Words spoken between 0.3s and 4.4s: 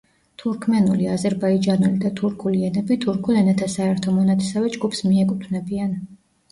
თურქმენული, აზერბაიჯანული და თურქული ენები თურქულ ენათა საერთო